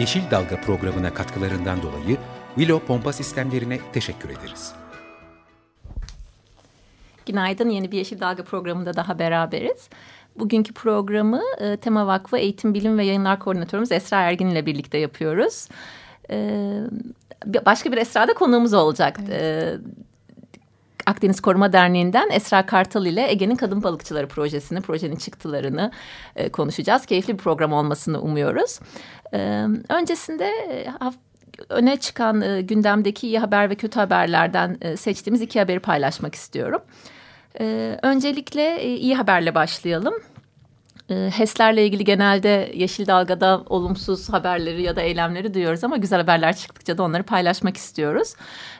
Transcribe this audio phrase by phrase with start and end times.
[0.00, 2.16] Yeşil Dalga programına katkılarından dolayı
[2.54, 4.72] Willow Pompa Sistemlerine teşekkür ederiz.
[7.26, 9.88] Günaydın, yeni bir Yeşil Dalga programında daha beraberiz.
[10.36, 15.68] Bugünkü programı e, Tema Vakfı Eğitim Bilim ve Yayınlar Koordinatörümüz Esra Ergin ile birlikte yapıyoruz.
[16.30, 16.50] E,
[17.66, 19.20] başka bir Esra da konuğumuz olacak.
[19.20, 19.42] Evet.
[19.42, 19.78] E,
[21.10, 25.90] Akdeniz Koruma Derneği'nden Esra Kartal ile Ege'nin Kadın Balıkçıları projesini, projenin çıktılarını
[26.36, 27.06] e, konuşacağız.
[27.06, 28.80] Keyifli bir program olmasını umuyoruz.
[29.34, 30.86] E, öncesinde e,
[31.68, 36.82] öne çıkan e, gündemdeki iyi haber ve kötü haberlerden e, seçtiğimiz iki haberi paylaşmak istiyorum.
[37.60, 40.14] E, öncelikle e, iyi haberle başlayalım.
[41.10, 46.56] E, HES'lerle ilgili genelde Yeşil Dalga'da olumsuz haberleri ya da eylemleri duyuyoruz ama güzel haberler
[46.56, 48.34] çıktıkça da onları paylaşmak istiyoruz.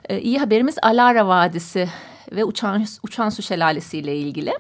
[0.08, 1.88] E, iyi haberimiz Alara Vadisi
[2.32, 4.54] ve Uçan, Uçan Su Şelalesi ile ilgili.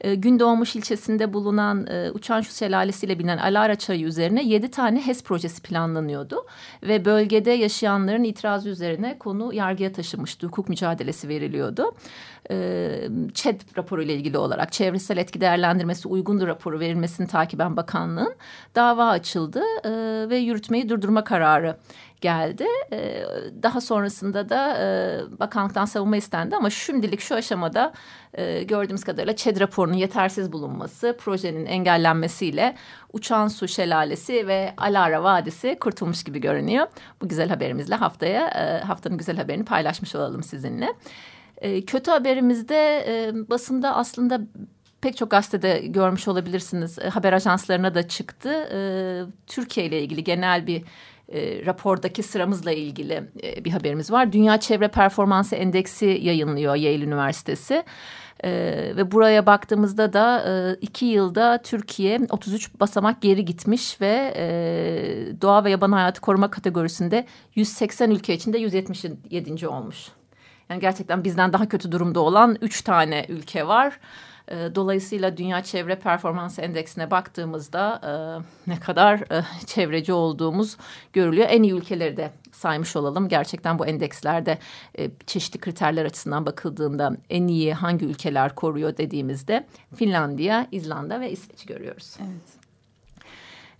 [0.00, 5.06] E, Gündoğmuş ilçesinde bulunan e, Uçan Su Şelalesi ile binen Alara Çayı üzerine yedi tane
[5.06, 6.46] HES projesi planlanıyordu.
[6.82, 10.46] Ve bölgede yaşayanların itirazı üzerine konu yargıya taşımıştı.
[10.46, 11.92] Hukuk mücadelesi veriliyordu.
[12.50, 18.34] E, ÇED raporu ile ilgili olarak çevresel etki değerlendirmesi uygundur raporu verilmesini takiben bakanlığın
[18.74, 19.90] dava açıldı e,
[20.30, 21.76] ve yürütmeyi durdurma kararı
[22.20, 22.66] geldi.
[22.92, 23.24] E,
[23.62, 24.86] daha sonrasında da e,
[25.40, 27.92] bakanlıktan savunma istendi ama şimdilik şu aşamada
[28.34, 32.74] e, gördüğümüz kadarıyla ÇED raporunun yetersiz bulunması, projenin engellenmesiyle
[33.12, 36.86] Uçan Su Şelalesi ve Alara Vadisi kurtulmuş gibi görünüyor.
[37.22, 40.94] Bu güzel haberimizle haftaya e, haftanın güzel haberini paylaşmış olalım sizinle.
[41.56, 42.76] E, kötü haberimizde
[43.50, 44.40] basında aslında
[45.00, 46.98] pek çok gazetede görmüş olabilirsiniz.
[46.98, 48.68] Haber ajanslarına da çıktı.
[49.46, 50.82] Türkiye ile ilgili genel bir
[51.28, 54.32] e, rapordaki sıramızla ilgili e, bir haberimiz var.
[54.32, 57.84] Dünya Çevre Performansı Endeksi yayınlıyor Yale Üniversitesi.
[58.44, 64.46] Ee, ve buraya baktığımızda da e, iki yılda Türkiye 33 basamak geri gitmiş ve e,
[65.42, 69.68] doğa ve yaban hayatı koruma kategorisinde 180 ülke içinde 177.
[69.68, 70.08] olmuş.
[70.70, 74.00] Yani gerçekten bizden daha kötü durumda olan üç tane ülke var.
[74.48, 78.10] E, dolayısıyla Dünya Çevre Performans Endeksine baktığımızda e,
[78.70, 80.76] ne kadar e, çevreci olduğumuz
[81.12, 81.46] görülüyor.
[81.50, 83.28] En iyi ülkeleri de saymış olalım.
[83.28, 84.58] Gerçekten bu endekslerde
[84.98, 91.66] e, çeşitli kriterler açısından bakıldığında en iyi hangi ülkeler koruyor dediğimizde Finlandiya, İzlanda ve İsveç
[91.66, 92.16] görüyoruz.
[92.20, 92.55] Evet.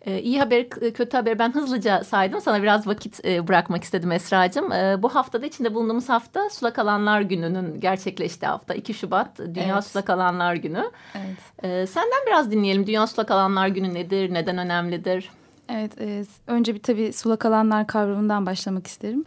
[0.06, 2.40] Ee, iyi haber, kötü haber ben hızlıca saydım.
[2.40, 4.72] Sana biraz vakit e, bırakmak istedim Esra'cığım.
[4.72, 8.74] Ee, bu haftada içinde bulunduğumuz hafta Sulak Alanlar Günü'nün gerçekleştiği hafta.
[8.74, 9.84] 2 Şubat Dünya evet.
[9.84, 10.90] Sulak Alanlar Günü.
[11.14, 11.38] Evet.
[11.62, 12.86] Ee, senden biraz dinleyelim.
[12.86, 14.34] Dünya Sulak Alanlar Günü nedir?
[14.34, 15.30] Neden önemlidir?
[15.68, 19.24] Evet, e, önce bir tabii sulak alanlar kavramından başlamak isterim.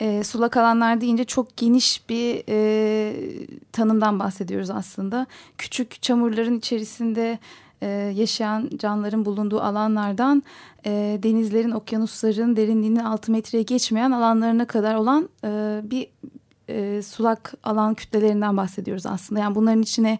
[0.00, 3.14] E, sulak alanlar deyince çok geniş bir e,
[3.72, 5.26] tanımdan bahsediyoruz aslında.
[5.58, 7.38] Küçük çamurların içerisinde
[7.82, 10.42] e, yaşayan canlıların bulunduğu alanlardan
[10.86, 16.06] e, denizlerin, okyanusların derinliğinin altı metreye geçmeyen alanlarına kadar olan e, bir
[16.68, 19.40] e, sulak alan kütlelerinden bahsediyoruz aslında.
[19.40, 20.18] Yani bunların içine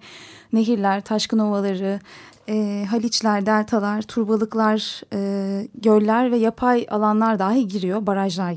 [0.52, 2.00] nehirler, taşkın ovaları,
[2.48, 8.06] e, haliçler, deltalar, turbalıklar, e, göller ve yapay alanlar dahi giriyor.
[8.06, 8.54] Barajlar,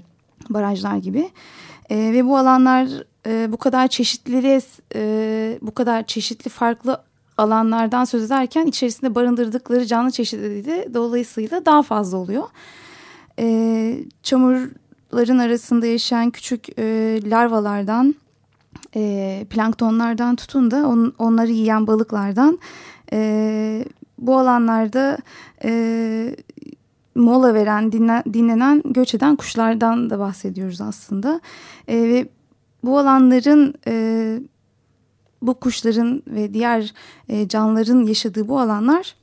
[0.49, 1.29] barajlar gibi.
[1.89, 2.87] E, ve bu alanlar
[3.27, 4.61] e, bu kadar çeşitli,
[4.95, 7.01] e, bu kadar çeşitli farklı
[7.37, 12.43] alanlardan söz ederken içerisinde barındırdıkları canlı çeşitliliği de dolayısıyla daha fazla oluyor.
[13.39, 18.15] E, çamurların arasında yaşayan küçük e, larvalardan,
[18.95, 22.59] e, planktonlardan tutun da on, onları yiyen balıklardan
[23.13, 23.85] e,
[24.19, 25.17] bu alanlarda
[25.63, 26.35] e,
[27.15, 31.41] mola veren, dinlen, dinlenen, göç eden kuşlardan da bahsediyoruz aslında.
[31.87, 32.27] E, ve
[32.83, 34.39] bu alanların e,
[35.41, 36.93] bu kuşların ve diğer
[37.29, 39.15] e, canlıların yaşadığı bu alanlar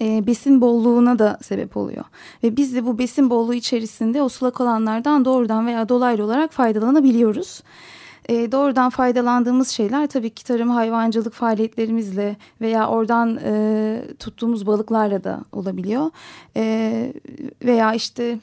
[0.00, 2.04] e, besin bolluğuna da sebep oluyor.
[2.42, 7.62] Ve biz de bu besin bolluğu içerisinde o sulak alanlardan doğrudan veya dolaylı olarak faydalanabiliyoruz.
[8.28, 15.40] E, doğrudan faydalandığımız şeyler tabii ki tarım hayvancılık faaliyetlerimizle veya oradan e, tuttuğumuz balıklarla da
[15.52, 16.10] olabiliyor.
[16.56, 17.12] E,
[17.64, 18.38] veya işte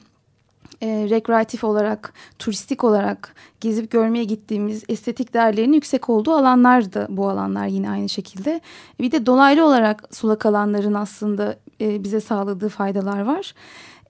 [0.82, 7.66] e, rekreatif olarak, turistik olarak gezip görmeye gittiğimiz estetik değerlerinin yüksek olduğu alanlardı bu alanlar
[7.66, 8.60] yine aynı şekilde.
[9.00, 13.54] Bir de dolaylı olarak sulak alanların aslında e, bize sağladığı faydalar var.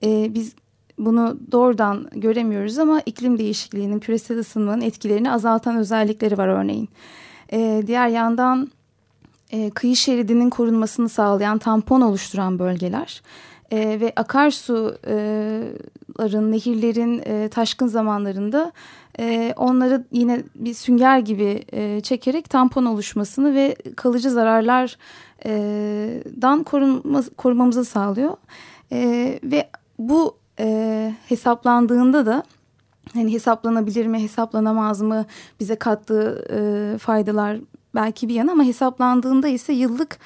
[0.03, 0.55] E, biz
[0.97, 6.89] bunu doğrudan göremiyoruz ama iklim değişikliğinin, küresel ısınmanın etkilerini azaltan özellikleri var örneğin.
[7.51, 8.71] E, diğer yandan
[9.51, 13.21] e, kıyı şeridinin korunmasını sağlayan tampon oluşturan bölgeler
[13.71, 18.71] e, ve akarsuların, nehirlerin e, taşkın zamanlarında
[19.19, 27.85] e, onları yine bir sünger gibi e, çekerek tampon oluşmasını ve kalıcı zararlardan korunma, korumamızı
[27.85, 28.37] sağlıyor.
[28.91, 29.69] E, ve
[29.99, 32.43] bu e, hesaplandığında da
[33.13, 35.25] hani hesaplanabilir mi, hesaplanamaz mı
[35.59, 37.57] bize kattığı e, faydalar
[37.95, 40.17] belki bir yana ama hesaplandığında ise yıllık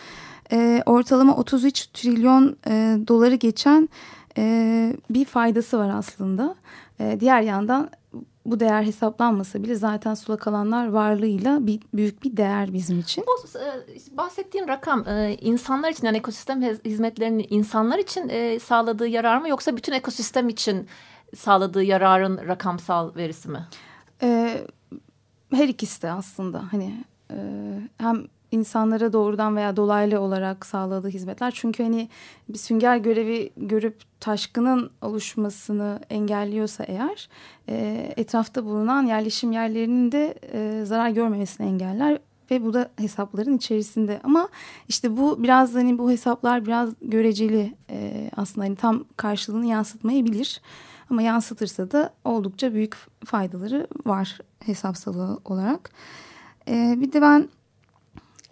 [0.51, 3.89] e, ortalama 33 trilyon e, doları geçen
[4.37, 6.55] e, bir faydası var aslında.
[6.99, 7.89] E, diğer yandan
[8.47, 13.23] bu değer hesaplanmasa bile zaten sulak alanlar varlığıyla bir, büyük bir değer bizim için.
[13.27, 19.37] Bu e, bahsettiğin rakam e, insanlar için yani ekosistem hizmetlerinin insanlar için e, sağladığı yarar
[19.37, 20.87] mı yoksa bütün ekosistem için
[21.35, 23.67] sağladığı yararın rakamsal verisi mi?
[25.53, 27.03] Her ikisi de aslında hani
[27.97, 31.51] hem insanlara doğrudan veya dolaylı olarak sağladığı hizmetler.
[31.55, 32.09] Çünkü hani
[32.49, 37.29] bir sünger görevi görüp taşkının oluşmasını engelliyorsa eğer
[37.69, 42.19] e, etrafta bulunan yerleşim yerlerinin de e, zarar görmemesini engeller
[42.51, 44.49] ve bu da hesapların içerisinde ama
[44.87, 50.61] işte bu biraz hani bu hesaplar biraz göreceli e, aslında hani tam karşılığını yansıtmayabilir
[51.09, 52.95] ama yansıtırsa da oldukça büyük
[53.25, 55.89] faydaları var hesapsal olarak.
[56.67, 57.49] E, bir de ben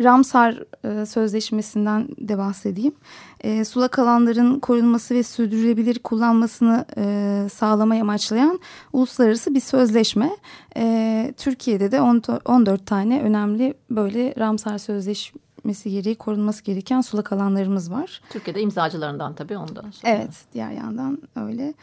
[0.02, 2.94] Ramsar e, Sözleşmesi'nden de bahsedeyim.
[3.42, 8.60] E, sulak alanların korunması ve sürdürülebilir kullanmasını e, sağlamayı amaçlayan
[8.94, 10.30] uluslararası bir sözleşme.
[10.78, 18.22] E, Türkiye'de de 14 tane önemli böyle Ramsar Sözleşmesi gereği korunması gereken sulak alanlarımız var.
[18.30, 20.12] Türkiye'de imzacılarından tabii ondan sonra.
[20.12, 21.74] Evet diğer yandan öyle.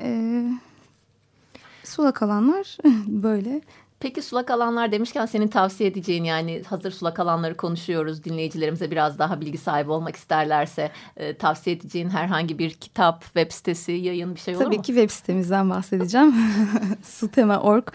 [0.00, 0.44] E,
[1.84, 3.60] sulak alanlar böyle.
[4.02, 8.24] Peki sulak alanlar demişken senin tavsiye edeceğin yani hazır sulak alanları konuşuyoruz.
[8.24, 13.92] Dinleyicilerimize biraz daha bilgi sahibi olmak isterlerse e, tavsiye edeceğin herhangi bir kitap, web sitesi,
[13.92, 14.82] yayın bir şey olur Tabii mu?
[14.82, 16.34] Tabii ki web sitemizden bahsedeceğim.
[17.02, 17.88] Sutema.org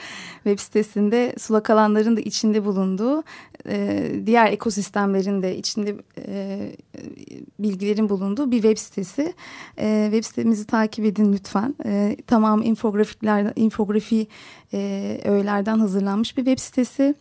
[0.44, 3.24] web sitesinde sulak alanların da içinde bulunduğu
[3.69, 5.95] e, diğer ekosistemlerin de içinde
[6.27, 6.59] e,
[7.59, 9.33] bilgilerin bulunduğu bir web sitesi.
[9.77, 11.75] E, web sitemizi takip edin lütfen.
[11.86, 14.27] E, tamam infografikler, infografi
[14.74, 17.16] e, öğelerden hazırlanmış bir web sitesi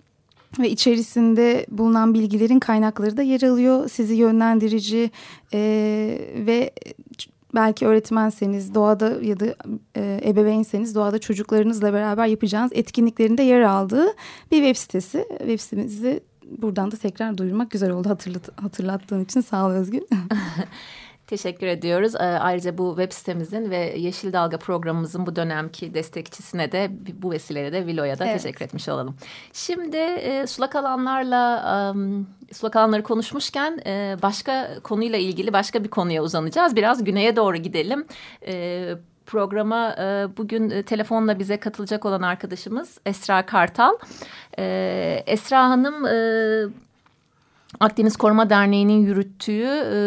[0.58, 3.88] ve içerisinde bulunan bilgilerin kaynakları da yer alıyor.
[3.88, 5.10] Sizi yönlendirici
[5.52, 5.60] e,
[6.36, 6.70] ve
[7.54, 9.46] belki öğretmenseniz, doğada ya da
[9.96, 14.06] e, ebeveynseniz doğada çocuklarınızla beraber yapacağınız etkinliklerinde yer aldığı
[14.52, 15.26] bir web sitesi.
[15.38, 16.20] Web sitemizi
[16.50, 20.02] buradan da tekrar duyurmak güzel oldu hatırlat, hatırlattığın için sağ ol Özgür.
[21.26, 22.14] Teşekkür ediyoruz.
[22.14, 26.90] Ee, ayrıca bu web sitemizin ve Yeşil Dalga programımızın bu dönemki destekçisine de
[27.22, 28.42] bu vesileyle de Vilo'ya da evet.
[28.42, 29.16] teşekkür etmiş olalım.
[29.52, 31.94] Şimdi e, sulak alanlarla
[32.52, 36.76] sulak alanları konuşmuşken e, başka konuyla ilgili başka bir konuya uzanacağız.
[36.76, 38.06] Biraz güneye doğru gidelim.
[38.46, 38.94] E,
[39.26, 43.92] programa e, bugün e, telefonla bize katılacak olan arkadaşımız Esra Kartal.
[44.58, 46.16] E, Esra Hanım e,
[47.80, 49.98] Akdeniz Koruma Derneği'nin yürüttüğü e,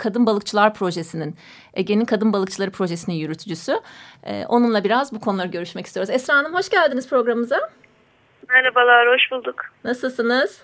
[0.00, 1.36] Kadın Balıkçılar Projesi'nin,
[1.74, 3.80] Ege'nin Kadın Balıkçıları Projesi'nin yürütücüsü.
[4.26, 6.10] E, onunla biraz bu konuları görüşmek istiyoruz.
[6.10, 7.70] Esra Hanım hoş geldiniz programımıza.
[8.48, 9.56] Merhabalar, hoş bulduk.
[9.84, 10.62] Nasılsınız?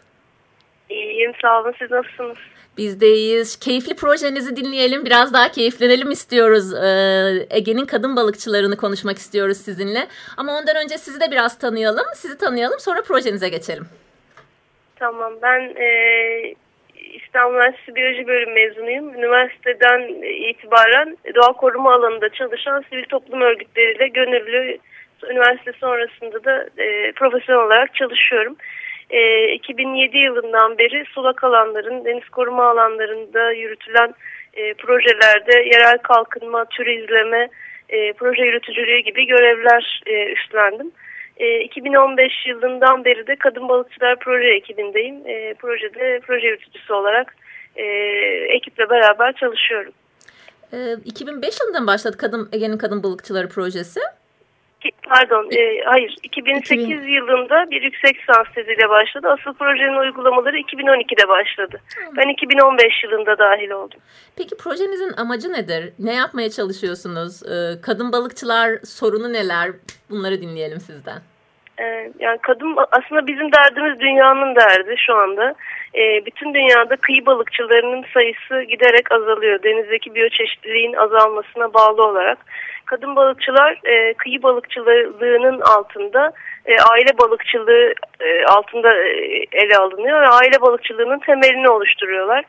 [0.91, 1.75] İyiyim, sağ olun.
[1.79, 2.37] Siz nasılsınız?
[2.77, 3.59] Biz deyiz.
[3.59, 5.05] Keyifli projenizi dinleyelim.
[5.05, 6.75] Biraz daha keyiflenelim istiyoruz.
[6.75, 10.09] Ee, Ege'nin kadın balıkçılarını konuşmak istiyoruz sizinle.
[10.37, 12.07] Ama ondan önce sizi de biraz tanıyalım.
[12.15, 13.87] Sizi tanıyalım sonra projenize geçelim.
[14.97, 15.33] Tamam.
[15.43, 15.87] Ben e,
[17.15, 19.15] İstanbul Üniversitesi Biyoloji Bölümü mezunuyum.
[19.15, 24.79] Üniversiteden itibaren doğa koruma alanında çalışan sivil toplum örgütleriyle gönüllü
[25.31, 28.57] üniversite sonrasında da e, profesyonel olarak çalışıyorum.
[29.11, 34.15] E, 2007 yılından beri sulak alanların, deniz koruma alanlarında yürütülen
[34.55, 37.49] e, projelerde yerel kalkınma, tür izleme,
[37.89, 40.93] e, proje yürütücülüğü gibi görevler e, üstlendim.
[41.37, 45.27] E, 2015 yılından beri de Kadın Balıkçılar Proje ekibindeyim.
[45.27, 47.37] E, projede proje yürütücüsü olarak
[47.77, 47.85] e,
[48.57, 49.93] ekiple beraber çalışıyorum.
[50.73, 54.01] E, 2005 yılından başladı Kadın Ege'nin Kadın Balıkçıları Projesi.
[55.09, 57.09] Pardon e, hayır 2008 2000.
[57.09, 59.29] yılında bir yüksek lisans teziyle başladı.
[59.29, 61.81] Asıl projenin uygulamaları 2012'de başladı.
[62.17, 64.01] Ben 2015 yılında dahil oldum.
[64.37, 65.93] Peki projenizin amacı nedir?
[65.99, 67.43] Ne yapmaya çalışıyorsunuz?
[67.43, 69.71] Ee, kadın balıkçılar sorunu neler?
[70.11, 71.19] Bunları dinleyelim sizden.
[71.81, 75.55] Ee, yani kadın aslında bizim derdimiz dünyanın derdi şu anda.
[76.27, 79.63] Bütün dünyada kıyı balıkçılarının sayısı giderek azalıyor.
[79.63, 82.39] Denizdeki biyoçeşitliliğin azalmasına bağlı olarak.
[82.87, 86.33] Kadın balıkçılar e, kıyı balıkçılığının altında
[86.67, 88.95] e, aile balıkçılığı e, altında
[89.53, 92.45] ele alınıyor ve aile balıkçılığının temelini oluşturuyorlar.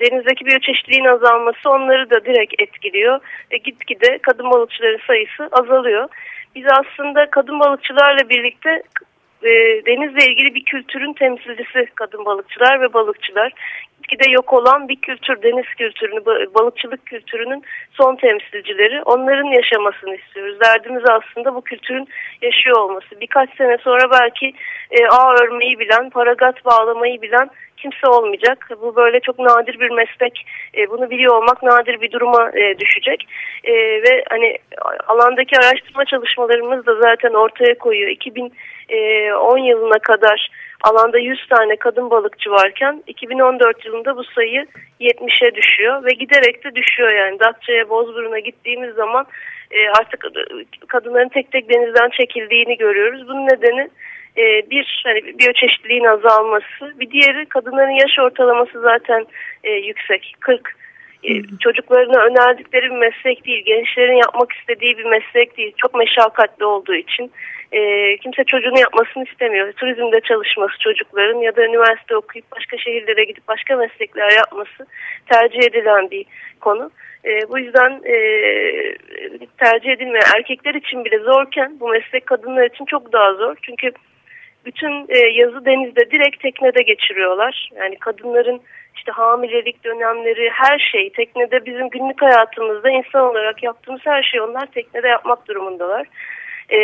[0.00, 3.20] denizdeki biyoçeşitliliğin azalması onları da direkt etkiliyor
[3.52, 6.08] ve gitgide kadın balıkçıların sayısı azalıyor.
[6.54, 8.82] Biz aslında kadın balıkçılarla birlikte
[9.42, 9.50] e,
[9.86, 13.52] denizle ilgili bir kültürün temsilcisi kadın balıkçılar ve balıkçılar.
[14.10, 16.24] Gitgide yok olan bir kültür, deniz kültürünü,
[16.54, 17.62] balıkçılık kültürünün
[17.92, 19.02] son temsilcileri.
[19.02, 20.60] Onların yaşamasını istiyoruz.
[20.60, 22.08] Derdimiz aslında bu kültürün
[22.42, 23.20] yaşıyor olması.
[23.20, 24.52] Birkaç sene sonra belki
[24.90, 28.68] e, ağ örmeyi bilen, paragat bağlamayı bilen kimse olmayacak.
[28.82, 30.46] Bu böyle çok nadir bir meslek.
[30.76, 33.28] E, bunu biliyor olmak nadir bir duruma e, düşecek.
[33.64, 34.58] E, ve hani
[35.06, 38.08] alandaki araştırma çalışmalarımız da zaten ortaya koyuyor.
[38.08, 40.50] 2010 e, yılına kadar
[40.80, 44.66] alanda 100 tane kadın balıkçı varken 2014 yılında bu sayı
[45.00, 47.40] 70'e düşüyor ve giderek de düşüyor yani.
[47.40, 49.26] Datça'ya, Bozburun'a gittiğimiz zaman
[49.70, 50.26] e, artık
[50.88, 53.28] kadınların tek tek denizden çekildiğini görüyoruz.
[53.28, 53.88] Bunun nedeni
[54.36, 59.26] e, bir hani biyoçeşitliliğin azalması, bir diğeri kadınların yaş ortalaması zaten
[59.64, 60.76] e, yüksek, 40.
[61.24, 66.94] E, çocuklarına önerdikleri bir meslek değil, gençlerin yapmak istediği bir meslek değil, çok meşakkatli olduğu
[66.94, 67.32] için
[67.72, 69.72] e, kimse çocuğunu yapmasını istemiyor.
[69.72, 74.86] Turizmde çalışması çocukların ya da üniversite okuyup başka şehirlere gidip başka meslekler yapması
[75.28, 76.24] tercih edilen bir
[76.60, 76.90] konu.
[77.24, 78.14] E, bu yüzden e,
[79.58, 83.56] tercih edilmeyen erkekler için bile zorken bu meslek kadınlar için çok daha zor.
[83.62, 83.90] Çünkü
[84.64, 87.70] bütün e, yazı denizde direkt teknede geçiriyorlar.
[87.76, 88.60] Yani kadınların
[88.96, 94.66] işte hamilelik dönemleri her şey teknede bizim günlük hayatımızda insan olarak yaptığımız her şeyi onlar
[94.66, 96.06] teknede yapmak durumundalar.
[96.72, 96.78] E,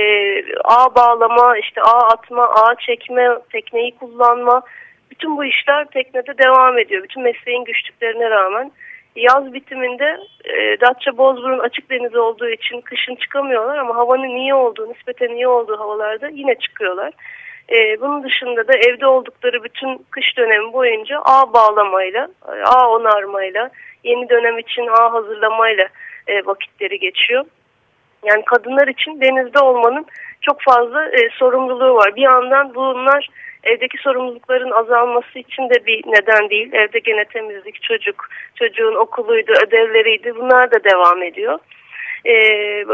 [0.64, 4.62] ağ bağlama, işte ağ atma, ağ çekme, tekneyi kullanma
[5.10, 7.02] bütün bu işler teknede devam ediyor.
[7.02, 8.72] Bütün mesleğin güçlüklerine rağmen.
[9.16, 14.88] Yaz bitiminde e, Datça Bozburun açık deniz olduğu için kışın çıkamıyorlar ama havanın iyi olduğu,
[14.88, 17.12] nispeten iyi olduğu havalarda yine çıkıyorlar.
[17.72, 22.28] E, bunun dışında da evde oldukları bütün kış dönemi boyunca ağ bağlamayla,
[22.64, 23.70] ağ onarmayla,
[24.04, 25.88] yeni dönem için ağ hazırlamayla
[26.26, 27.44] e, vakitleri geçiyor.
[28.24, 30.06] Yani kadınlar için denizde olmanın
[30.40, 32.16] çok fazla e, sorumluluğu var.
[32.16, 33.28] Bir yandan bunlar
[33.64, 36.72] evdeki sorumlulukların azalması için de bir neden değil.
[36.72, 41.58] Evde gene temizlik, çocuk, çocuğun okuluydu, ödevleriydi bunlar da devam ediyor.
[42.26, 42.34] E,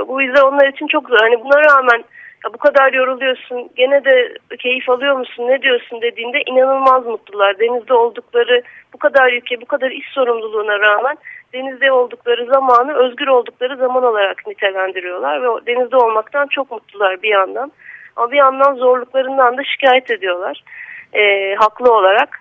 [0.09, 1.19] bu yüzden onlar için çok zor.
[1.19, 2.05] Hani buna rağmen
[2.45, 7.59] ya bu kadar yoruluyorsun gene de keyif alıyor musun ne diyorsun dediğinde inanılmaz mutlular.
[7.59, 8.63] Denizde oldukları
[8.93, 11.17] bu kadar yüke bu kadar iş sorumluluğuna rağmen
[11.53, 17.73] denizde oldukları zamanı özgür oldukları zaman olarak nitelendiriyorlar ve denizde olmaktan çok mutlular bir yandan.
[18.17, 20.65] Ama bir yandan zorluklarından da şikayet ediyorlar
[21.13, 22.41] e, haklı olarak.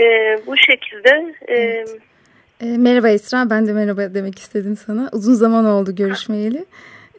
[0.00, 0.04] E,
[0.46, 1.34] bu şekilde...
[1.48, 1.98] E, evet.
[2.60, 5.08] E, merhaba Esra, ben de merhaba demek istedim sana.
[5.12, 6.64] Uzun zaman oldu görüşmeyeli.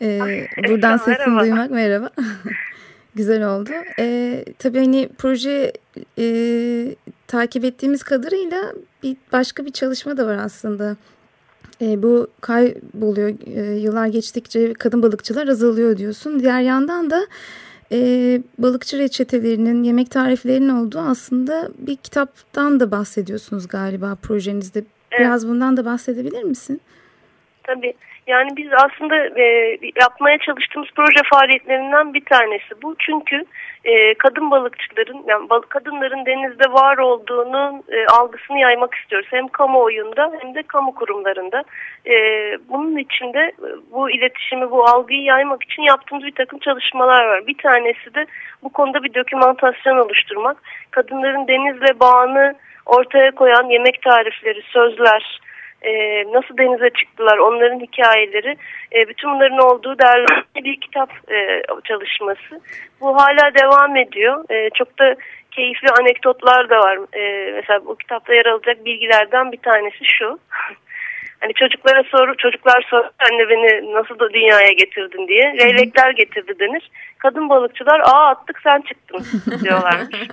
[0.01, 0.19] Ee,
[0.67, 2.09] buradan sesini duymak merhaba.
[3.15, 3.69] Güzel oldu.
[3.99, 5.73] Ee, tabii hani proje
[6.19, 6.95] e,
[7.27, 10.95] takip ettiğimiz kadarıyla bir başka bir çalışma da var aslında.
[11.81, 13.29] E, bu kayboluyor.
[13.55, 16.39] E, yıllar geçtikçe kadın balıkçılar azalıyor diyorsun.
[16.39, 17.27] Diğer yandan da
[17.91, 17.97] e,
[18.57, 24.83] balıkçı reçetelerinin, yemek tariflerinin olduğu aslında bir kitaptan da bahsediyorsunuz galiba projenizde.
[25.19, 25.53] Biraz evet.
[25.53, 26.81] bundan da bahsedebilir misin?
[27.63, 27.93] Tabii.
[28.27, 32.95] Yani biz aslında e, yapmaya çalıştığımız proje faaliyetlerinden bir tanesi bu.
[32.99, 33.45] Çünkü
[33.83, 39.27] e, kadın balıkçıların, yani bal kadınların denizde var olduğunu e, algısını yaymak istiyoruz.
[39.31, 41.63] Hem kamuoyunda hem de kamu kurumlarında.
[42.05, 42.15] E,
[42.69, 43.51] bunun için de
[43.91, 47.47] bu iletişimi, bu algıyı yaymak için yaptığımız bir takım çalışmalar var.
[47.47, 48.25] Bir tanesi de
[48.63, 50.57] bu konuda bir dokümantasyon oluşturmak.
[50.91, 55.39] Kadınların denizle bağını ortaya koyan yemek tarifleri, sözler,
[55.81, 55.91] e,
[56.31, 58.57] nasıl denize çıktılar, onların hikayeleri,
[58.95, 60.25] e, bütün bunların olduğu derli
[60.63, 62.61] bir kitap e, çalışması.
[63.01, 64.45] Bu hala devam ediyor.
[64.49, 65.15] E, çok da
[65.51, 66.99] keyifli anekdotlar da var.
[67.13, 70.39] E, mesela bu kitapta yer alacak bilgilerden bir tanesi şu.
[71.41, 75.55] Hani çocuklara soru, çocuklar sorar anne beni nasıl da dünyaya getirdin diye.
[75.59, 76.91] Leylekler getirdi denir.
[77.17, 79.25] Kadın balıkçılar aa attık sen çıktın
[79.63, 80.27] diyorlarmış.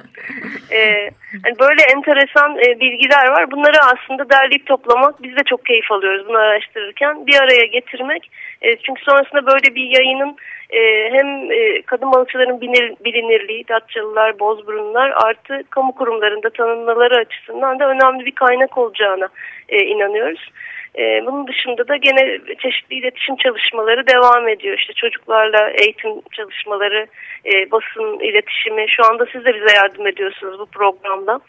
[0.73, 1.11] ee,
[1.45, 3.51] hani böyle enteresan e, bilgiler var.
[3.51, 7.27] Bunları aslında derleyip toplamak biz de çok keyif alıyoruz bunu araştırırken.
[7.27, 8.31] Bir araya getirmek
[8.63, 10.37] E, çünkü sonrasında böyle bir yayının
[10.71, 12.61] e, hem e, kadın balıkçıların
[13.05, 19.29] bilinirliği, Datçalılar, Bozburunlar artı kamu kurumlarında tanınmaları açısından da önemli bir kaynak olacağına
[19.69, 20.51] e, inanıyoruz.
[20.99, 24.79] E, bunun dışında da gene çeşitli iletişim çalışmaları devam ediyor.
[24.79, 27.07] İşte çocuklarla eğitim çalışmaları,
[27.47, 28.87] e, basın iletişimi.
[28.89, 31.41] Şu anda siz de bize yardım ediyorsunuz bu programda.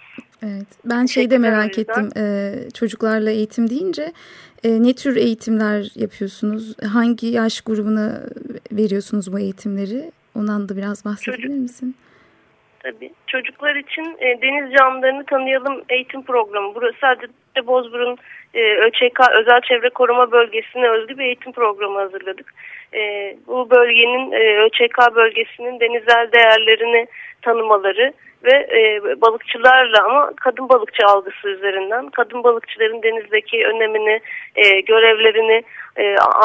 [0.43, 2.09] Evet, ben şeyi de merak ettim.
[2.17, 4.11] Ee, çocuklarla eğitim deyince
[4.63, 6.75] e, ne tür eğitimler yapıyorsunuz?
[6.93, 8.21] Hangi yaş grubuna
[8.71, 10.11] veriyorsunuz bu eğitimleri?
[10.35, 11.95] Ondan da biraz bahsedebilir Çocuk, misin?
[12.79, 13.11] Tabii.
[13.27, 16.75] Çocuklar için e, deniz canlılarını tanıyalım eğitim programı.
[16.75, 18.17] Burası sadece Bozburun
[18.53, 22.53] e, ÖÇK Özel Çevre Koruma Bölgesi'ne özgü bir eğitim programı hazırladık.
[22.93, 27.07] E, bu bölgenin e, ÖÇK bölgesinin denizel değerlerini
[27.41, 28.13] tanımaları
[28.43, 34.19] ve e, balıkçılarla ama kadın balıkçı algısı üzerinden kadın balıkçıların denizdeki önemini,
[34.55, 35.63] e, görevlerini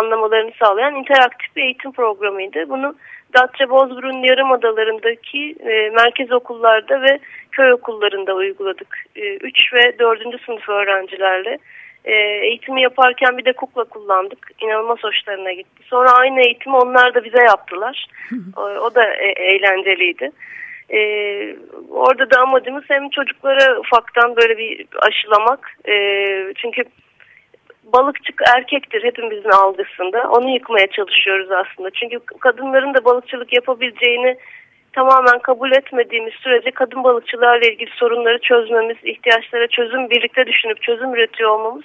[0.01, 2.69] anlamalarını sağlayan interaktif bir eğitim programıydı.
[2.69, 2.95] Bunu
[3.35, 7.19] Datça Bozburun Yarımadalarındaki e, merkez okullarda ve
[7.53, 8.99] köy okullarında uyguladık.
[9.17, 10.45] 3 e, ve 4.
[10.47, 11.59] sınıf öğrencilerle.
[12.05, 14.51] E, eğitimi yaparken bir de kukla kullandık.
[14.61, 15.83] İnanılmaz hoşlarına gitti.
[15.87, 18.07] Sonra aynı eğitimi onlar da bize yaptılar.
[18.57, 20.31] o, o da e, eğlenceliydi.
[20.91, 20.99] E,
[21.91, 25.79] orada da amacımız hem çocuklara ufaktan böyle bir aşılamak.
[25.89, 25.95] E,
[26.57, 26.85] çünkü
[27.93, 30.31] balıkçı erkektir hepimizin algısında.
[30.31, 31.91] Onu yıkmaya çalışıyoruz aslında.
[31.91, 34.37] Çünkü kadınların da balıkçılık yapabileceğini
[34.95, 41.51] tamamen kabul etmediğimiz sürece kadın balıkçılarla ilgili sorunları çözmemiz, ihtiyaçlara çözüm birlikte düşünüp çözüm üretiyor
[41.51, 41.85] olmamız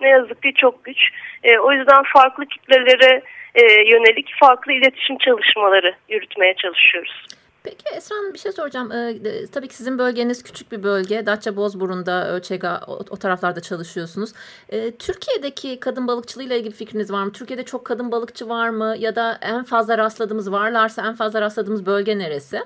[0.00, 0.98] ne yazık ki çok güç.
[1.44, 3.22] E, o yüzden farklı kitlelere
[3.54, 7.26] e, yönelik farklı iletişim çalışmaları yürütmeye çalışıyoruz.
[7.68, 8.92] Peki Esra bir şey soracağım.
[8.92, 9.14] Ee,
[9.54, 11.26] tabii ki sizin bölgeniz küçük bir bölge.
[11.26, 14.30] Datça Bozburun'da, Ölçega o, o taraflarda çalışıyorsunuz.
[14.72, 17.32] Ee, Türkiye'deki kadın balıkçılığıyla ilgili fikriniz var mı?
[17.32, 18.94] Türkiye'de çok kadın balıkçı var mı?
[18.98, 22.58] Ya da en fazla rastladığımız varlarsa en fazla rastladığımız bölge neresi?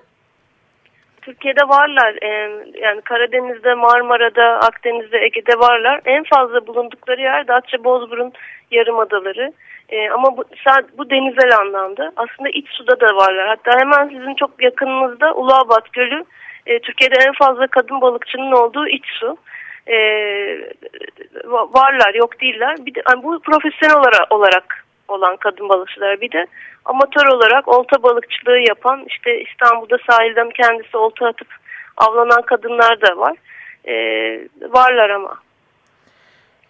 [1.23, 2.19] Türkiye'de varlar.
[2.23, 2.29] Ee,
[2.81, 6.01] yani Karadeniz'de, Marmara'da, Akdeniz'de, Ege'de varlar.
[6.05, 8.33] En fazla bulundukları yer Datça Bozburun
[8.71, 9.53] Yarımadaları.
[9.93, 10.45] E, ama bu,
[10.99, 12.13] bu denizel anlamda.
[12.17, 13.49] Aslında iç suda da varlar.
[13.49, 16.25] Hatta hemen sizin çok yakınınızda Uluabat Gölü.
[16.67, 19.37] E, Türkiye'de en fazla kadın balıkçının olduğu iç su.
[19.87, 19.97] E,
[21.45, 22.77] varlar, yok değiller.
[22.87, 26.21] Bir de, yani bu profesyonel olarak, olarak olan kadın balıkçılar.
[26.21, 26.47] Bir de
[26.85, 31.49] amatör olarak olta balıkçılığı yapan, işte İstanbul'da sahilden kendisi olta atıp
[31.97, 33.37] avlanan kadınlar da var.
[33.85, 33.95] E,
[34.63, 35.39] varlar ama.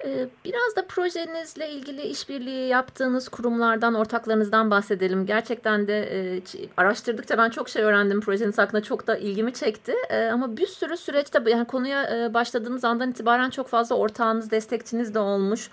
[0.04, 5.26] Ee, biraz da projenizle ilgili işbirliği yaptığınız kurumlardan, ortaklarınızdan bahsedelim.
[5.26, 6.42] Gerçekten de e,
[6.76, 8.20] araştırdıkça ben çok şey öğrendim.
[8.20, 9.94] Projeniz hakkında çok da ilgimi çekti.
[10.10, 15.14] E, ama bir sürü süreçte yani konuya e, başladığınız andan itibaren çok fazla ortağınız, destekçiniz
[15.14, 15.70] de olmuş.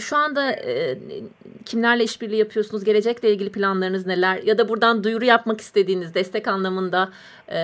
[0.00, 0.56] Şu anda
[1.64, 2.84] kimlerle işbirliği yapıyorsunuz?
[2.84, 4.42] Gelecekle ilgili planlarınız neler?
[4.42, 7.08] Ya da buradan duyuru yapmak istediğiniz destek anlamında,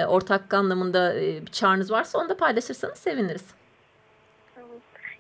[0.09, 3.64] ortak anlamında bir çağrınız varsa onu da paylaşırsanız seviniriz.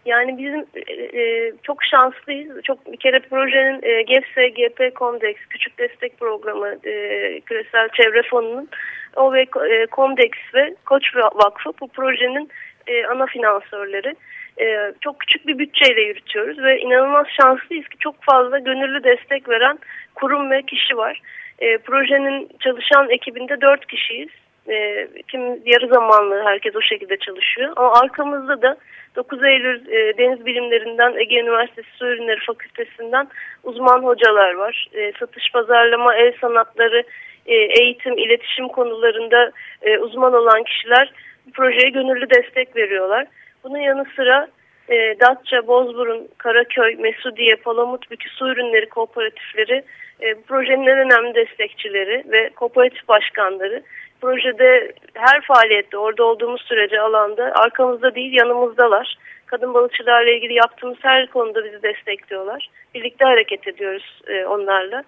[0.07, 2.62] Yani bizim e, e, çok şanslıyız.
[2.62, 8.69] Çok bir kere projenin e, GEFSE, GP Comdex, Küçük Destek Programı, e, Küresel Çevre Fonu'nun
[9.17, 12.49] o ve e, Comdex ve Koç Vakfı bu projenin
[12.87, 14.14] e, ana finansörleri.
[14.61, 19.79] E, çok küçük bir bütçeyle yürütüyoruz ve inanılmaz şanslıyız ki çok fazla gönüllü destek veren
[20.14, 21.21] kurum ve kişi var.
[21.59, 24.31] E, projenin çalışan ekibinde dört kişiyiz.
[24.68, 27.72] E, kim yarı zamanlı herkes o şekilde çalışıyor.
[27.77, 28.77] Ama arkamızda da
[29.16, 33.29] 9 Eylül e, Deniz Bilimlerinden Ege Üniversitesi Su Ürünleri Fakültesinden
[33.64, 34.88] uzman hocalar var.
[34.94, 37.05] E, satış, pazarlama, el sanatları,
[37.46, 39.50] e, eğitim, iletişim konularında
[39.83, 41.12] e, uzman olan kişiler
[41.53, 43.27] projeye gönüllü destek veriyorlar.
[43.64, 44.48] Bunun yanı sıra
[44.88, 49.85] e, Datça, Bozburun, Karaköy, Mesudiye, Palamutbükü Su Ürünleri Kooperatifleri
[50.20, 53.83] e, projenin en önemli destekçileri ve kooperatif başkanları
[54.25, 59.19] projede her faaliyette orada olduğumuz sürece alanda arkamızda değil yanımızdalar.
[59.47, 62.69] Kadın balıkçılarla ilgili yaptığımız her konuda bizi destekliyorlar.
[62.95, 65.05] Birlikte hareket ediyoruz e, onlarla.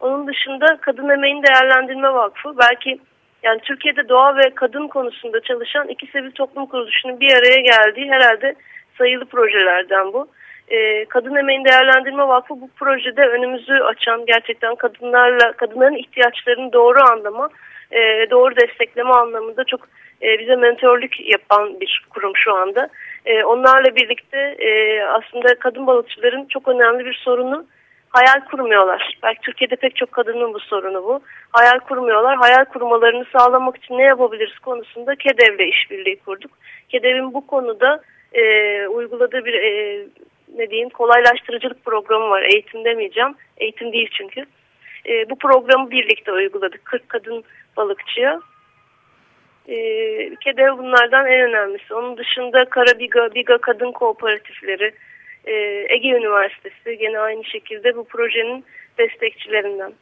[0.00, 2.98] Onun dışında Kadın Emeğin Değerlendirme Vakfı belki
[3.42, 8.54] yani Türkiye'de doğa ve kadın konusunda çalışan iki sivil toplum kuruluşunun bir araya geldiği herhalde
[8.98, 10.28] sayılı projelerden bu.
[10.68, 17.48] Ee, kadın Emeğin Değerlendirme Vakfı bu projede önümüzü açan gerçekten kadınlarla kadınların ihtiyaçlarını doğru anlama
[17.92, 19.80] e, doğru destekleme anlamında çok
[20.22, 22.88] e, bize mentorluk yapan bir kurum şu anda.
[23.26, 27.66] E, onlarla birlikte e, aslında kadın balıkçıların çok önemli bir sorunu
[28.10, 29.18] hayal kurmuyorlar.
[29.22, 31.20] Belki Türkiye'de pek çok kadının bu sorunu bu.
[31.50, 32.36] Hayal kurmuyorlar.
[32.36, 36.50] Hayal kurmalarını sağlamak için ne yapabiliriz konusunda KEDEV'le işbirliği kurduk.
[36.88, 38.00] KEDEV'in bu konuda
[38.32, 38.42] e,
[38.86, 40.04] uyguladığı bir e,
[40.56, 42.42] ne diyeyim kolaylaştırıcılık programı var.
[42.42, 43.34] Eğitim demeyeceğim.
[43.58, 44.44] Eğitim değil çünkü.
[45.06, 46.84] E, bu programı birlikte uyguladık.
[46.84, 47.44] 40 kadın
[47.76, 48.40] balıkçıya.
[49.68, 49.76] E,
[50.26, 51.94] ülkede bunlardan en önemlisi.
[51.94, 54.94] Onun dışında Karabiga, Biga Kadın Kooperatifleri,
[55.44, 55.52] e,
[55.88, 58.64] Ege Üniversitesi gene aynı şekilde bu projenin
[58.98, 59.92] destekçilerinden.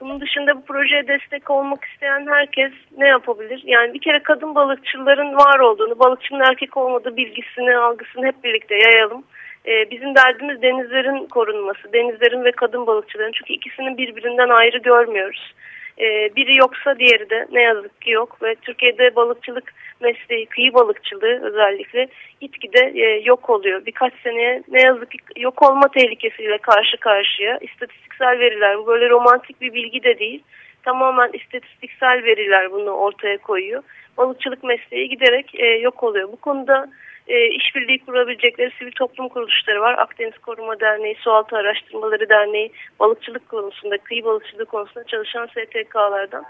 [0.00, 3.62] Bunun dışında bu projeye destek olmak isteyen herkes ne yapabilir?
[3.64, 9.24] Yani bir kere kadın balıkçıların var olduğunu, balıkçının erkek olmadığı bilgisini, algısını hep birlikte yayalım.
[9.66, 13.32] Ee, bizim derdimiz denizlerin korunması, denizlerin ve kadın balıkçıların.
[13.32, 15.54] Çünkü ikisinin birbirinden ayrı görmüyoruz.
[15.98, 21.40] Ee, biri yoksa diğeri de ne yazık ki yok ve Türkiye'de balıkçılık mesleği, kıyı balıkçılığı
[21.42, 22.08] özellikle
[22.40, 23.86] gitgide e, yok oluyor.
[23.86, 27.58] Birkaç seneye ne yazık ki yok olma tehlikesiyle karşı karşıya.
[27.58, 30.42] İstatistiksel veriler böyle romantik bir bilgi de değil.
[30.82, 33.82] Tamamen istatistiksel veriler bunu ortaya koyuyor.
[34.16, 36.32] Balıkçılık mesleği giderek e, yok oluyor.
[36.32, 36.88] Bu konuda
[37.30, 39.98] e, işbirliği kurabilecekleri sivil toplum kuruluşları var.
[39.98, 46.44] Akdeniz Koruma Derneği, Sualtı Araştırmaları Derneği, balıkçılık konusunda, kıyı balıkçılığı konusunda çalışan STK'lardan.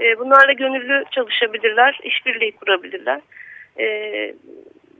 [0.00, 3.20] E, bunlarla gönüllü çalışabilirler, işbirliği kurabilirler.
[3.78, 3.86] E,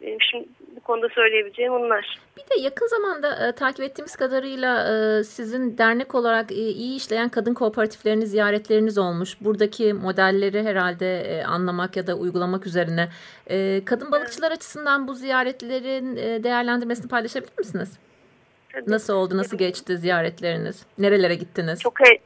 [0.06, 2.18] benim şimdi bu konuda söyleyebileceğim onlar.
[2.36, 7.28] Bir de yakın zamanda e, takip ettiğimiz kadarıyla e, sizin dernek olarak e, iyi işleyen
[7.28, 9.36] kadın kooperatiflerini ziyaretleriniz olmuş.
[9.40, 13.08] Buradaki modelleri herhalde e, anlamak ya da uygulamak üzerine.
[13.50, 14.56] E, kadın balıkçılar evet.
[14.58, 17.98] açısından bu ziyaretlerin e, değerlendirmesini paylaşabilir misiniz?
[18.72, 18.90] Tabii.
[18.90, 20.86] Nasıl oldu, nasıl geçti ziyaretleriniz?
[20.98, 21.80] Nerelere gittiniz?
[21.80, 22.18] Çok he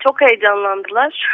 [0.00, 1.26] çok heyecanlandılar.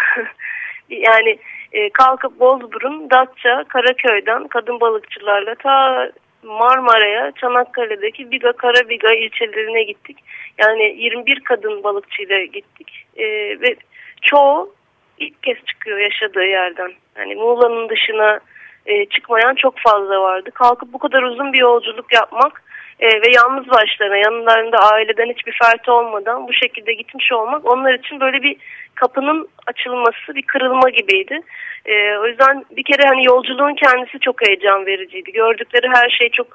[0.91, 1.39] yani
[1.73, 6.11] e, kalkıp Bozburun, Datça, Karaköy'den kadın balıkçılarla ta
[6.43, 10.19] Marmara'ya, Çanakkale'deki Biga, Karabiga ilçelerine gittik.
[10.59, 13.07] Yani 21 kadın balıkçıyla gittik.
[13.17, 13.25] E,
[13.61, 13.77] ve
[14.23, 14.75] çoğu
[15.19, 16.93] ilk kez çıkıyor yaşadığı yerden.
[17.19, 18.41] Yani Muğla'nın dışına
[18.87, 20.51] e, çıkmayan çok fazla vardı.
[20.55, 22.63] Kalkıp bu kadar uzun bir yolculuk yapmak
[23.01, 28.21] e, ve yalnız başlarına yanlarında aileden hiçbir fert olmadan bu şekilde gitmiş olmak onlar için
[28.21, 28.57] böyle bir
[28.95, 31.41] kapının açılması bir kırılma gibiydi.
[31.87, 35.33] E, o yüzden bir kere hani yolculuğun kendisi çok heyecan vericiydi.
[35.33, 36.47] Gördükleri her şey çok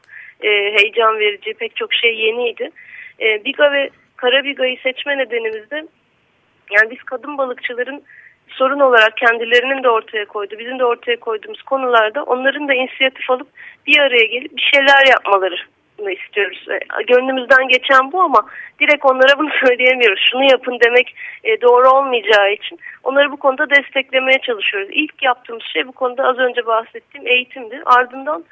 [0.44, 2.70] e, heyecan verici, pek çok şey yeniydi.
[3.20, 5.86] E, Biga ve Karabiga'yı seçme nedenimiz de
[6.72, 8.04] yani biz kadın balıkçıların
[8.48, 13.48] sorun olarak kendilerinin de ortaya koydu, bizim de ortaya koyduğumuz konularda onların da inisiyatif alıp
[13.88, 15.58] bir araya gelip bir şeyler yapmaları
[15.98, 16.66] istiyoruz.
[16.70, 18.46] E, gönlümüzden geçen bu ama
[18.80, 20.28] direkt onlara bunu söyleyemiyoruz.
[20.32, 24.90] Şunu yapın demek e, doğru olmayacağı için onları bu konuda desteklemeye çalışıyoruz.
[24.92, 27.82] İlk yaptığımız şey bu konuda az önce bahsettiğim eğitimdi.
[27.86, 28.44] Ardından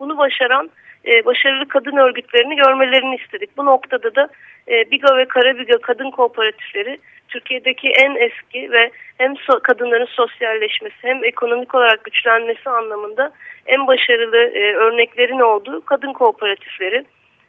[0.00, 0.70] bunu başaran
[1.06, 3.56] e, başarılı kadın örgütlerini görmelerini istedik.
[3.56, 4.28] Bu noktada da
[4.68, 6.98] Biga ve Karabiga kadın kooperatifleri
[7.32, 13.32] Türkiye'deki en eski ve hem so kadınların sosyalleşmesi hem ekonomik olarak güçlenmesi anlamında
[13.66, 17.04] en başarılı e, örneklerin olduğu kadın kooperatifleri.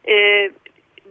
[0.07, 0.15] E,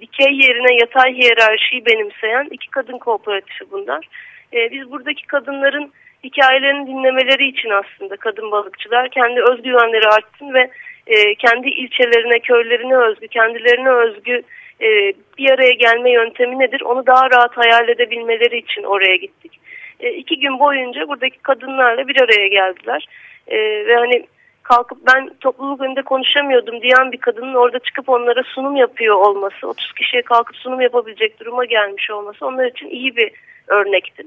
[0.00, 4.08] dikey yerine yatay hiyerarşiyi benimseyen iki kadın kooperatifi bunlar.
[4.52, 5.92] E, biz buradaki kadınların
[6.24, 10.70] hikayelerini dinlemeleri için aslında kadın balıkçılar kendi özgüvenleri artsın ve
[11.06, 14.42] e, kendi ilçelerine, köylerine özgü, kendilerine özgü
[14.80, 19.60] e, bir araya gelme yöntemi nedir onu daha rahat hayal edebilmeleri için oraya gittik.
[20.00, 23.06] E, iki gün boyunca buradaki kadınlarla bir araya geldiler.
[23.46, 24.26] E, ve hani
[24.62, 29.92] kalkıp ben topluluk önünde konuşamıyordum diyen bir kadının orada çıkıp onlara sunum yapıyor olması, 30
[29.92, 33.32] kişiye kalkıp sunum yapabilecek duruma gelmiş olması onlar için iyi bir
[33.66, 34.22] örnekti.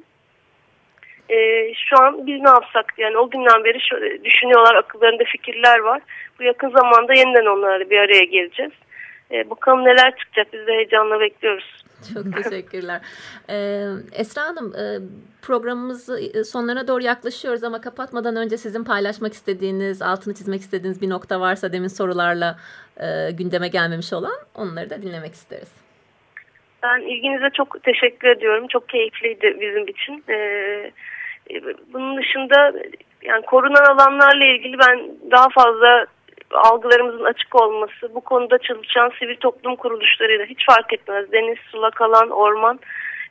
[1.29, 6.01] Ee, şu an biz ne yapsak yani o günden beri şu, düşünüyorlar akıllarında fikirler var.
[6.39, 8.71] Bu yakın zamanda yeniden onlarla bir araya geleceğiz.
[9.31, 11.85] Ee, bakalım neler çıkacak biz de heyecanla bekliyoruz.
[12.13, 13.01] Çok teşekkürler.
[13.49, 14.85] Ee, Esra Hanım e,
[15.41, 21.09] programımızı e, sonlarına doğru yaklaşıyoruz ama kapatmadan önce sizin paylaşmak istediğiniz, altını çizmek istediğiniz bir
[21.09, 22.57] nokta varsa demin sorularla
[22.97, 25.71] e, gündeme gelmemiş olan onları da dinlemek isteriz.
[26.83, 28.67] Ben ilginize çok teşekkür ediyorum.
[28.67, 30.23] Çok keyifliydi bizim için.
[30.29, 30.91] Ee,
[31.93, 32.73] bunun dışında
[33.21, 36.05] yani korunan alanlarla ilgili ben daha fazla
[36.51, 41.31] algılarımızın açık olması, bu konuda çalışan sivil toplum kuruluşlarıyla hiç fark etmez.
[41.31, 42.79] Deniz, sulak alan, orman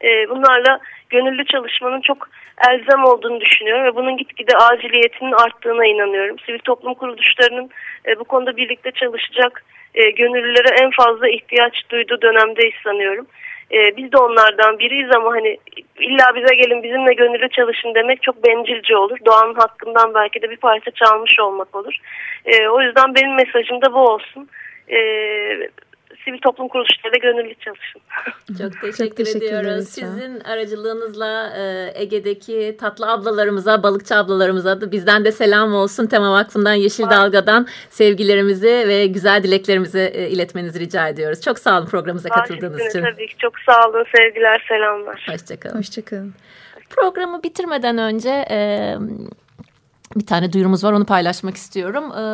[0.02, 2.28] e, bunlarla gönüllü çalışmanın çok
[2.70, 6.38] elzem olduğunu düşünüyorum ve bunun gitgide aciliyetinin arttığına inanıyorum.
[6.38, 7.70] Sivil toplum kuruluşlarının
[8.06, 13.26] e, bu konuda birlikte çalışacak e, gönüllülere en fazla ihtiyaç duyduğu dönemdeyiz sanıyorum.
[13.72, 15.58] E, biz de onlardan biriyiz ama hani
[15.98, 19.18] illa bize gelin bizimle gönüllü çalışın demek çok bencilce olur.
[19.26, 21.96] Doğanın hakkından belki de bir parça çalmış olmak olur.
[22.44, 24.48] E, o yüzden benim mesajım da bu olsun.
[24.88, 24.98] E,
[26.24, 28.00] sivil toplum kuruluşlarıyla gönüllü çalışın.
[28.58, 29.88] Çok teşekkür, teşekkür ediyoruz.
[29.88, 36.06] Sizin aracılığınızla e, Ege'deki tatlı ablalarımıza, balıkçı ablalarımıza da bizden de selam olsun.
[36.06, 41.40] Tema Vakfı'ndan Yeşil Dalga'dan sevgilerimizi ve güzel dileklerimizi e, iletmenizi rica ediyoruz.
[41.40, 43.14] Çok sağ olun programımıza katıldığınız Bahsettiğiniz için.
[43.14, 44.04] Tabii ki çok sağ olun.
[44.16, 45.26] Sevgiler, selamlar.
[45.30, 45.78] Hoşçakalın.
[45.78, 46.34] Hoşçakalın.
[46.90, 48.96] Programı bitirmeden önce e,
[50.16, 52.04] bir tane duyurumuz var onu paylaşmak istiyorum.
[52.12, 52.24] E,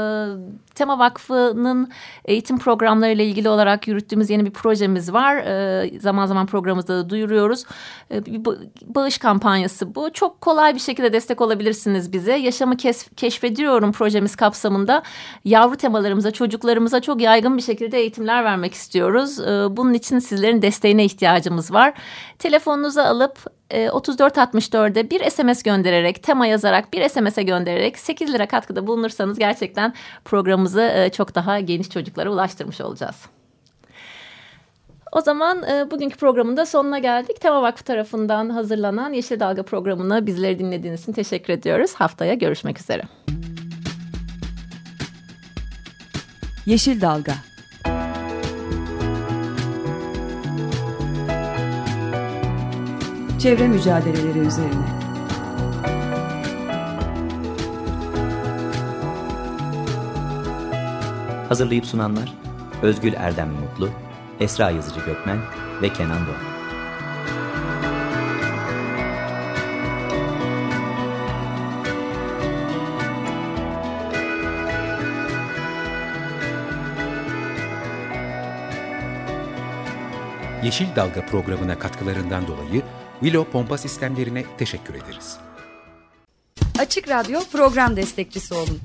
[0.74, 1.88] Tema Vakfı'nın
[2.24, 5.36] eğitim programları ile ilgili olarak yürüttüğümüz yeni bir projemiz var.
[5.36, 7.64] E, zaman zaman programımızda da duyuruyoruz.
[8.10, 10.12] E, bir ba- bağış kampanyası bu.
[10.12, 12.32] Çok kolay bir şekilde destek olabilirsiniz bize.
[12.32, 12.76] Yaşamı
[13.16, 15.02] keşfediyorum projemiz kapsamında
[15.44, 19.40] yavru temalarımıza, çocuklarımıza çok yaygın bir şekilde eğitimler vermek istiyoruz.
[19.40, 21.92] E, bunun için sizlerin desteğine ihtiyacımız var.
[22.38, 28.86] Telefonunuza alıp e, 3464'e bir SMS göndererek, tema yazarak bir SMS'e göndererek 8 lira katkıda
[28.86, 33.16] bulunursanız gerçekten programımızı e, çok daha geniş çocuklara ulaştırmış olacağız.
[35.12, 37.40] O zaman e, bugünkü programın da sonuna geldik.
[37.40, 41.94] Tema Vakfı tarafından hazırlanan Yeşil Dalga programına bizleri dinlediğiniz için teşekkür ediyoruz.
[41.94, 43.02] Haftaya görüşmek üzere.
[46.66, 47.49] Yeşil Dalga
[53.42, 54.86] Çevre mücadeleleri üzerine
[61.48, 62.32] Hazırlayıp sunanlar
[62.82, 63.88] Özgül Erdem Mutlu,
[64.40, 65.38] Esra Yazıcı Gökmen
[65.82, 66.60] ve Kenan Doğan.
[80.64, 82.82] Yeşil Dalga programına katkılarından dolayı
[83.20, 85.36] Willow Pompa Sistemlerine teşekkür ederiz.
[86.78, 88.80] Açık Radyo program destekçisi olun.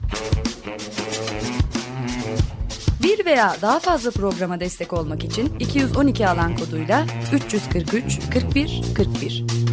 [3.03, 9.64] Bir veya daha fazla programa destek olmak için 212 alan koduyla 343 41 41